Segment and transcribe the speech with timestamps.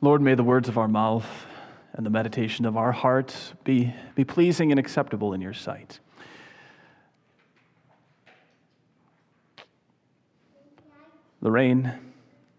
[0.00, 1.26] Lord, may the words of our mouth
[1.92, 5.98] and the meditation of our hearts be, be pleasing and acceptable in your sight.
[11.40, 11.92] Lorraine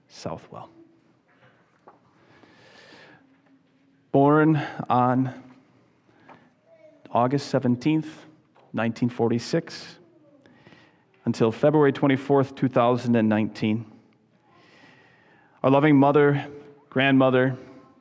[0.09, 0.69] Southwell.
[4.11, 5.33] Born on
[7.09, 8.03] August 17th,
[8.73, 9.97] 1946,
[11.23, 13.85] until February 24th, 2019.
[15.63, 16.45] Our loving mother,
[16.89, 17.57] grandmother,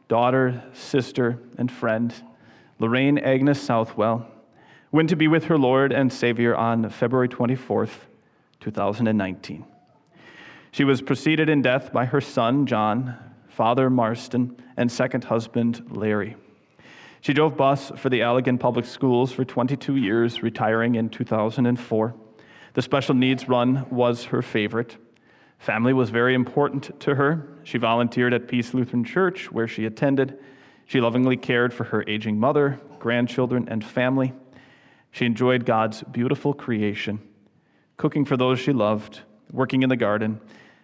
[0.08, 2.14] daughter, sister, and friend,
[2.78, 4.26] Lorraine Agnes Southwell,
[4.90, 8.06] went to be with her Lord and Savior on February 24th,
[8.60, 9.64] 2019.
[10.72, 13.16] She was preceded in death by her son, John,
[13.48, 16.36] father, Marston, and second husband, Larry.
[17.20, 22.14] She drove bus for the Allegan Public Schools for 22 years, retiring in 2004.
[22.74, 24.96] The special needs run was her favorite.
[25.58, 27.48] Family was very important to her.
[27.64, 30.38] She volunteered at Peace Lutheran Church, where she attended.
[30.86, 34.32] She lovingly cared for her aging mother, grandchildren, and family.
[35.10, 37.20] She enjoyed God's beautiful creation,
[37.96, 39.20] cooking for those she loved,
[39.52, 40.40] working in the garden,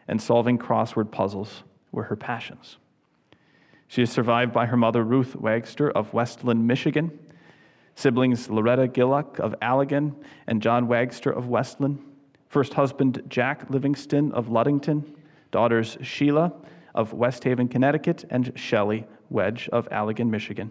[0.08, 2.77] and solving crossword puzzles were her passions.
[3.86, 7.19] She is survived by her mother, Ruth Wagster of Westland, Michigan,
[7.94, 10.14] siblings Loretta Gillock of Allegan
[10.47, 12.03] and John Wagster of Westland,
[12.55, 15.12] first husband Jack Livingston of Ludington,
[15.50, 16.52] daughters Sheila
[16.94, 20.70] of West Haven, Connecticut, and Shelley Wedge of Allegan, Michigan.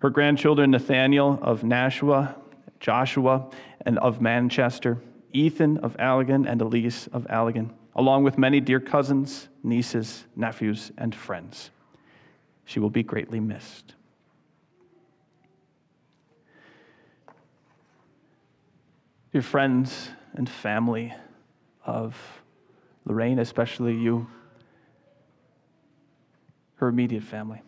[0.00, 2.34] Her grandchildren Nathaniel of Nashua,
[2.80, 3.50] Joshua
[3.84, 4.96] and of Manchester,
[5.34, 11.14] Ethan of Allegan, and Elise of Allegan, along with many dear cousins, nieces, nephews, and
[11.14, 11.70] friends.
[12.64, 13.94] She will be greatly missed.
[19.32, 21.12] Dear friends and family
[21.84, 22.16] of
[23.04, 24.28] Lorraine, especially you,
[26.76, 27.60] her immediate family.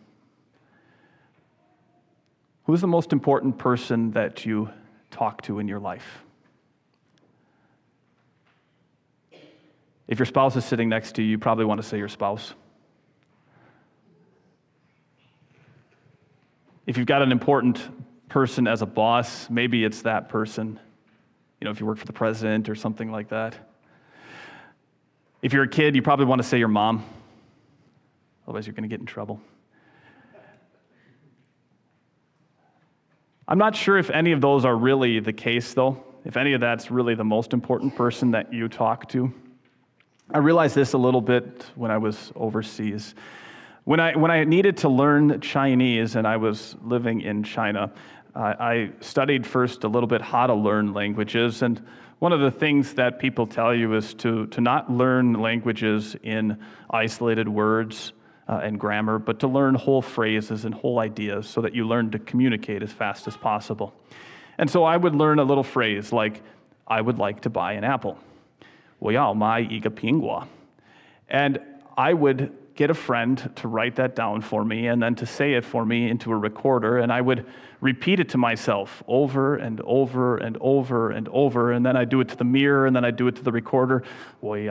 [2.63, 4.69] Who is the most important person that you
[5.09, 6.23] talk to in your life?
[10.07, 12.53] If your spouse is sitting next to you, you probably want to say your spouse.
[16.87, 17.81] If you've got an important
[18.29, 20.79] person as a boss, maybe it's that person.
[21.61, 23.55] You know, if you work for the president or something like that.
[25.43, 27.05] If you're a kid, you probably want to say your mom.
[28.47, 29.39] Otherwise, you're going to get in trouble.
[33.47, 36.61] I'm not sure if any of those are really the case, though, if any of
[36.61, 39.31] that's really the most important person that you talk to.
[40.33, 43.13] I realized this a little bit when I was overseas.
[43.83, 47.91] When I, when I needed to learn Chinese and I was living in China,
[48.34, 51.62] uh, I studied first a little bit how to learn languages.
[51.62, 51.82] And
[52.18, 56.58] one of the things that people tell you is to, to not learn languages in
[56.90, 58.12] isolated words
[58.48, 62.10] uh, and grammar, but to learn whole phrases and whole ideas so that you learn
[62.10, 63.94] to communicate as fast as possible.
[64.58, 66.42] And so I would learn a little phrase like,
[66.86, 68.18] I would like to buy an apple.
[68.98, 70.46] 我要买一个苹果.
[71.28, 71.60] And
[71.96, 72.50] I would
[72.81, 75.85] get a friend to write that down for me and then to say it for
[75.85, 76.97] me into a recorder.
[76.97, 77.45] And I would
[77.79, 81.73] repeat it to myself over and over and over and over.
[81.73, 83.51] And then I'd do it to the mirror and then I'd do it to the
[83.51, 84.03] recorder.
[84.43, 84.65] I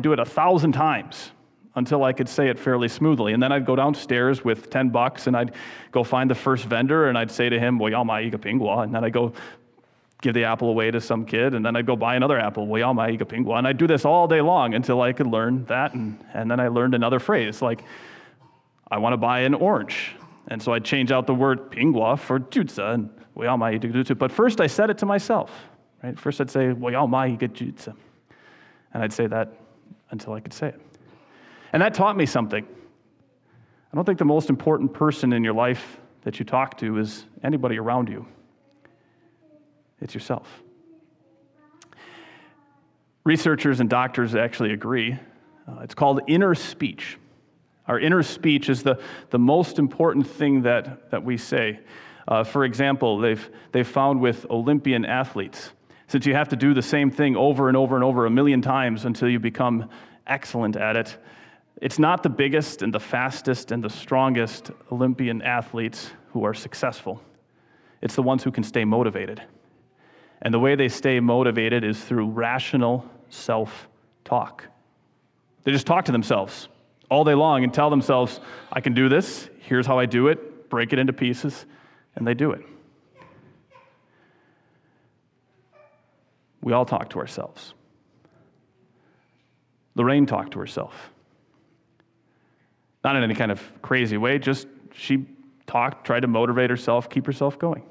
[0.00, 1.30] do it a thousand times
[1.76, 3.32] until I could say it fairly smoothly.
[3.32, 5.54] And then I'd go downstairs with 10 bucks and I'd
[5.92, 8.82] go find the first vendor and I'd say to him, Well, y'all my igapingwa.
[8.82, 9.32] And then I'd go
[10.20, 12.64] give the apple away to some kid, and then I'd go buy another apple.
[12.74, 16.58] And I'd do this all day long until I could learn that, and, and then
[16.58, 17.84] I learned another phrase, like,
[18.90, 20.16] I want to buy an orange.
[20.48, 23.10] And so I'd change out the word pingua for jutsa, and
[24.18, 25.52] but first I said it to myself,
[26.02, 26.18] right?
[26.18, 27.94] First I'd say, jutsa.
[28.92, 29.52] And I'd say that
[30.10, 30.80] until I could say it.
[31.72, 32.66] And that taught me something.
[33.92, 37.26] I don't think the most important person in your life that you talk to is
[37.44, 38.26] anybody around you
[40.00, 40.62] it's yourself.
[43.24, 45.18] Researchers and doctors actually agree.
[45.66, 47.18] Uh, it's called inner speech.
[47.86, 49.00] Our inner speech is the,
[49.30, 51.80] the most important thing that, that we say.
[52.26, 55.72] Uh, for example, they've, they've found with Olympian athletes,
[56.06, 58.62] since you have to do the same thing over and over and over a million
[58.62, 59.88] times until you become
[60.26, 61.16] excellent at it,
[61.80, 67.22] it's not the biggest and the fastest and the strongest Olympian athletes who are successful.
[68.02, 69.42] It's the ones who can stay motivated.
[70.40, 73.88] And the way they stay motivated is through rational self
[74.24, 74.64] talk.
[75.64, 76.68] They just talk to themselves
[77.10, 78.40] all day long and tell themselves,
[78.72, 81.66] I can do this, here's how I do it, break it into pieces,
[82.14, 82.62] and they do it.
[86.60, 87.74] We all talk to ourselves.
[89.94, 91.10] Lorraine talked to herself.
[93.02, 95.26] Not in any kind of crazy way, just she
[95.66, 97.84] talked, tried to motivate herself, keep herself going.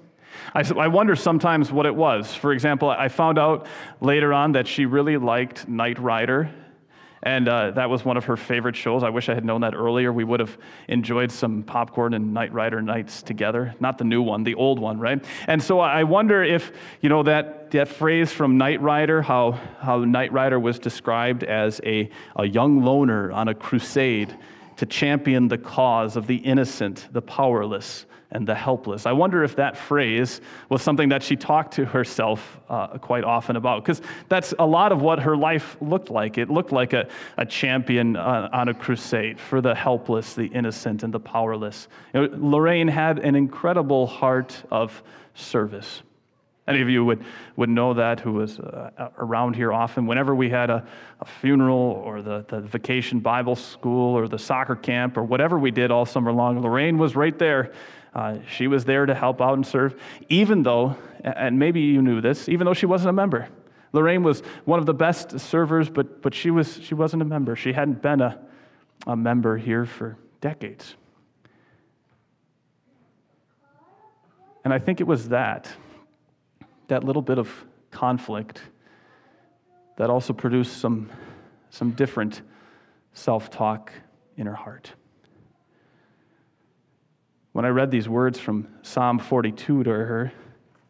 [0.54, 2.34] I, I wonder sometimes what it was.
[2.34, 3.68] For example, I found out
[4.02, 6.52] later on that she really liked Knight Rider
[7.24, 9.04] and uh, that was one of her favorite shows.
[9.04, 10.14] I wish I had known that earlier.
[10.14, 10.58] We would have
[10.88, 13.74] enjoyed some popcorn and Knight Rider nights together.
[13.80, 15.24] Not the new one, the old one, right?
[15.48, 16.72] And so I wonder if,
[17.02, 21.82] you know, that, that phrase from Knight Rider, how, how Knight Rider was described as
[21.84, 24.38] a, a young loner on a crusade
[24.78, 29.06] to champion the cause of the innocent, the powerless, and the helpless.
[29.06, 33.56] I wonder if that phrase was something that she talked to herself uh, quite often
[33.56, 36.38] about, because that's a lot of what her life looked like.
[36.38, 37.08] It looked like a,
[37.38, 41.88] a champion uh, on a crusade for the helpless, the innocent, and the powerless.
[42.14, 45.02] You know, Lorraine had an incredible heart of
[45.34, 46.02] service.
[46.68, 47.24] Any of you would,
[47.56, 50.06] would know that who was uh, around here often.
[50.06, 50.86] Whenever we had a,
[51.22, 55.72] a funeral or the, the vacation Bible school or the soccer camp or whatever we
[55.72, 57.72] did all summer long, Lorraine was right there
[58.18, 59.96] uh, she was there to help out and serve,
[60.28, 63.48] even though, and maybe you knew this, even though she wasn't a member.
[63.94, 67.56] Lorraine was one of the best servers, but, but she, was, she wasn't a member.
[67.56, 68.40] She hadn't been a,
[69.06, 70.96] a member here for decades.
[74.64, 75.72] And I think it was that,
[76.88, 77.50] that little bit of
[77.92, 78.62] conflict,
[79.98, 81.10] that also produced some,
[81.70, 82.42] some different
[83.14, 83.92] self talk
[84.38, 84.92] in her heart.
[87.52, 90.32] When I read these words from Psalm 42 to her,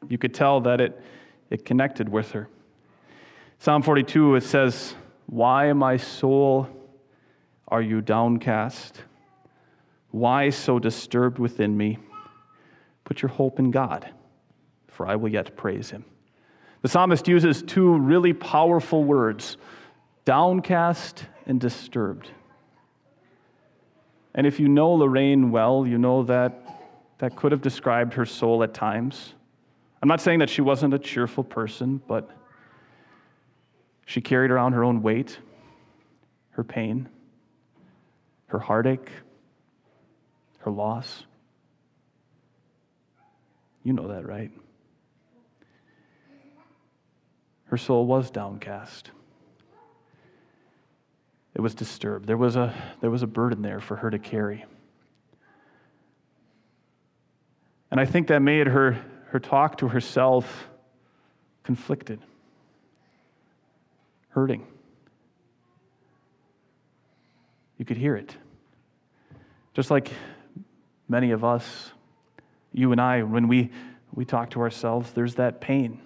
[0.09, 1.01] you could tell that it,
[1.49, 2.49] it connected with her.
[3.59, 4.93] Psalm 42, it says,
[5.27, 6.67] Why, my soul,
[7.69, 9.01] are you downcast?
[10.11, 11.99] Why so disturbed within me?
[13.03, 14.09] Put your hope in God,
[14.97, 16.03] for I will yet praise him.
[16.81, 19.57] The psalmist uses two really powerful words
[20.25, 22.29] downcast and disturbed.
[24.33, 26.79] And if you know Lorraine well, you know that
[27.19, 29.33] that could have described her soul at times.
[30.01, 32.29] I'm not saying that she wasn't a cheerful person, but
[34.05, 35.37] she carried around her own weight,
[36.51, 37.07] her pain,
[38.47, 39.11] her heartache,
[40.59, 41.23] her loss.
[43.83, 44.51] You know that, right?
[47.67, 49.11] Her soul was downcast.
[51.53, 52.27] It was disturbed.
[52.27, 54.65] There was a, there was a burden there for her to carry.
[57.89, 60.67] And I think that made her, her talk to herself
[61.63, 62.19] conflicted,
[64.29, 64.65] hurting.
[67.77, 68.35] You could hear it.
[69.73, 70.11] Just like
[71.07, 71.91] many of us,
[72.71, 73.71] you and I, when we,
[74.13, 75.99] we talk to ourselves, there's that pain,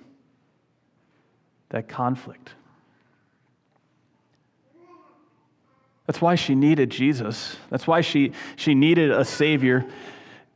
[1.72, 2.54] that conflict.
[6.06, 7.56] That's why she needed Jesus.
[7.70, 9.86] That's why she, she needed a Savior.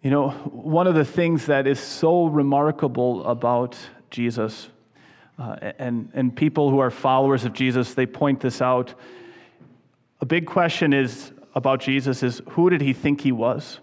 [0.02, 3.78] You know, one of the things that is so remarkable about
[4.10, 4.68] Jesus,
[5.40, 8.94] uh, and, and people who are followers of Jesus, they point this out.
[10.22, 13.80] A big question is about Jesus is who did he think he was?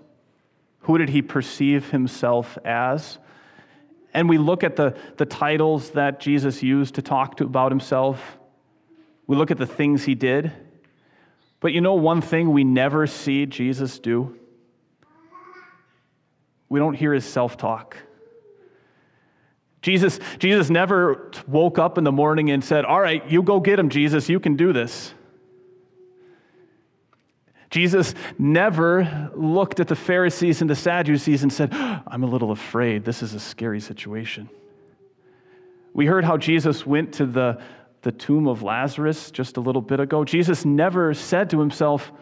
[0.80, 3.18] Who did he perceive himself as?
[4.14, 8.38] And we look at the, the titles that Jesus used to talk to, about himself.
[9.26, 10.52] We look at the things he did.
[11.60, 14.38] But you know one thing we never see Jesus do?
[16.68, 17.96] We don't hear his self talk.
[19.82, 23.78] Jesus, Jesus never woke up in the morning and said, All right, you go get
[23.78, 25.12] him, Jesus, you can do this.
[27.72, 33.04] Jesus never looked at the Pharisees and the Sadducees and said, I'm a little afraid.
[33.04, 34.48] This is a scary situation.
[35.92, 37.60] We heard how Jesus went to the
[38.02, 42.12] the tomb of Lazarus just a little bit ago, Jesus never said to himself,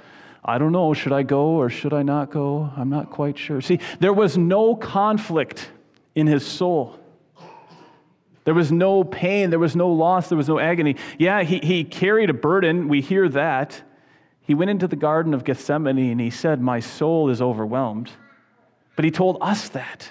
[0.44, 2.70] I don't know, should I go or should I not go?
[2.76, 3.60] I'm not quite sure.
[3.60, 5.70] See, there was no conflict
[6.14, 6.98] in his soul.
[8.44, 10.96] There was no pain, there was no loss, there was no agony.
[11.18, 13.82] Yeah, he, he carried a burden, we hear that.
[14.50, 18.10] He went into the Garden of Gethsemane and he said, My soul is overwhelmed.
[18.96, 20.10] But he told us that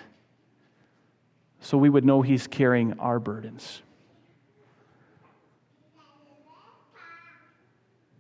[1.59, 3.81] so we would know he's carrying our burdens.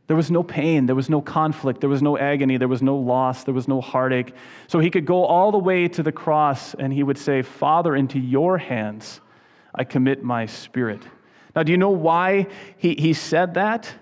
[0.07, 2.97] There was no pain, there was no conflict, there was no agony, there was no
[2.97, 4.33] loss, there was no heartache.
[4.67, 7.95] So he could go all the way to the cross and he would say, Father,
[7.95, 9.21] into your hands
[9.73, 11.01] I commit my spirit.
[11.55, 13.95] Now, do you know why he, he said that?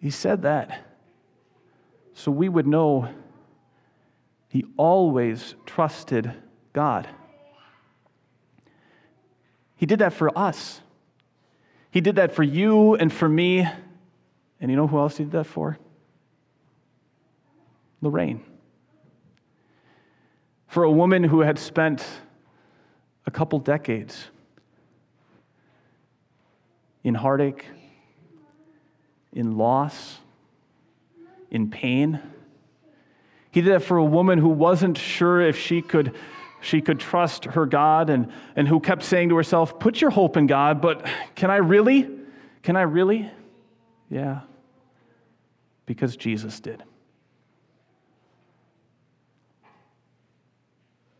[0.00, 0.90] He said that
[2.20, 3.08] so we would know
[4.48, 6.30] he always trusted
[6.74, 7.08] God.
[9.76, 10.82] He did that for us.
[11.90, 13.66] He did that for you and for me.
[14.60, 15.78] And you know who else he did that for?
[18.02, 18.44] Lorraine.
[20.66, 22.04] For a woman who had spent
[23.26, 24.26] a couple decades
[27.02, 27.64] in heartache,
[29.32, 30.18] in loss,
[31.50, 32.20] in pain.
[33.50, 36.14] He did that for a woman who wasn't sure if she could,
[36.60, 40.36] she could trust her God and, and who kept saying to herself, Put your hope
[40.36, 42.08] in God, but can I really?
[42.62, 43.30] Can I really?
[44.08, 44.40] Yeah,
[45.86, 46.82] because Jesus did.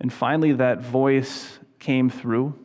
[0.00, 2.58] And finally, that voice came through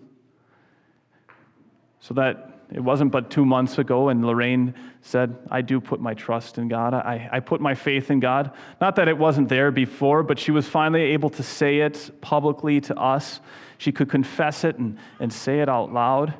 [2.00, 6.13] so that it wasn't but two months ago, and Lorraine said, I do put my
[6.13, 6.93] trust in God.
[6.93, 8.51] I, I put my faith in God.
[8.81, 12.81] Not that it wasn't there before, but she was finally able to say it publicly
[12.81, 13.39] to us.
[13.77, 16.34] She could confess it and, and say it out loud.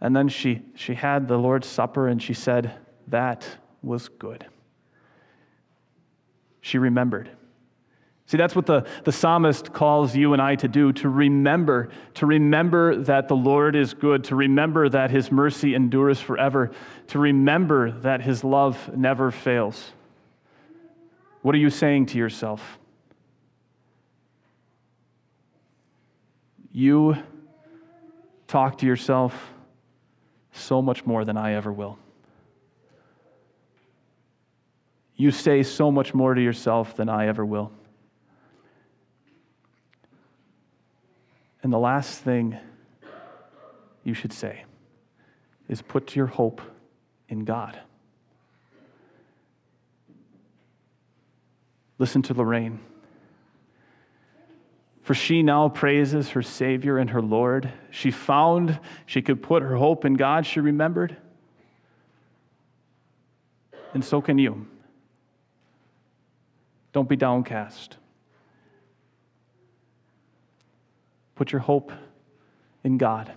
[0.00, 2.74] And then she, she had the Lord's Supper and she said,
[3.08, 3.46] That
[3.82, 4.46] was good.
[6.60, 7.30] She remembered.
[8.26, 12.26] See, that's what the, the psalmist calls you and I to do to remember, to
[12.26, 16.70] remember that the Lord is good, to remember that his mercy endures forever,
[17.08, 19.92] to remember that his love never fails.
[21.42, 22.78] What are you saying to yourself?
[26.72, 27.16] You
[28.48, 29.52] talk to yourself
[30.52, 31.98] so much more than I ever will.
[35.14, 37.70] You say so much more to yourself than I ever will.
[41.64, 42.58] And the last thing
[44.04, 44.64] you should say
[45.66, 46.60] is put your hope
[47.30, 47.80] in God.
[51.98, 52.80] Listen to Lorraine.
[55.00, 57.72] For she now praises her Savior and her Lord.
[57.90, 61.16] She found she could put her hope in God, she remembered.
[63.94, 64.66] And so can you.
[66.92, 67.96] Don't be downcast.
[71.34, 71.92] Put your hope
[72.84, 73.32] in God,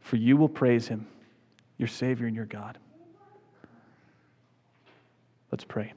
[0.00, 1.06] for you will praise him,
[1.78, 2.78] your Savior and your God.
[5.50, 5.94] Let's pray.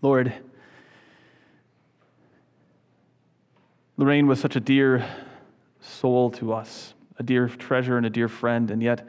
[0.00, 0.32] Lord,
[3.96, 5.06] Lorraine was such a dear
[5.80, 9.06] soul to us, a dear treasure and a dear friend, and yet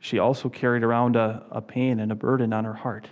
[0.00, 3.08] she also carried around a, a pain and a burden on her heart.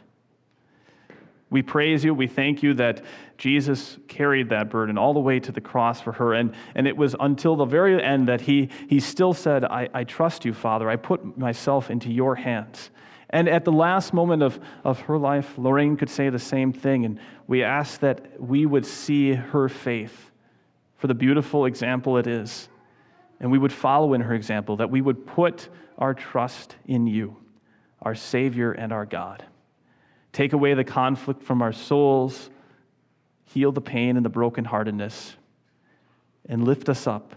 [1.53, 2.15] We praise you.
[2.15, 3.05] We thank you that
[3.37, 6.33] Jesus carried that burden all the way to the cross for her.
[6.33, 10.05] And, and it was until the very end that he, he still said, I, I
[10.05, 10.89] trust you, Father.
[10.89, 12.91] I put myself into your hands.
[13.29, 17.05] And at the last moment of, of her life, Lorraine could say the same thing.
[17.05, 20.31] And we ask that we would see her faith
[20.97, 22.71] for the beautiful example it is.
[23.41, 25.69] And we would follow in her example, that we would put
[25.99, 27.37] our trust in you,
[28.01, 29.45] our Savior and our God.
[30.33, 32.51] Take away the conflict from our souls,
[33.45, 35.35] heal the pain and the brokenheartedness,
[36.49, 37.35] and lift us up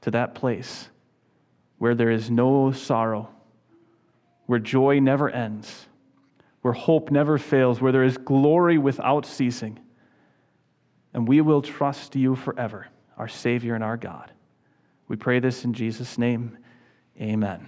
[0.00, 0.88] to that place
[1.78, 3.28] where there is no sorrow,
[4.46, 5.86] where joy never ends,
[6.62, 9.78] where hope never fails, where there is glory without ceasing.
[11.12, 14.30] And we will trust you forever, our Savior and our God.
[15.08, 16.58] We pray this in Jesus' name.
[17.20, 17.66] Amen.